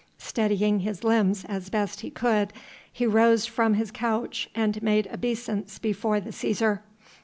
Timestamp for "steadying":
0.17-0.79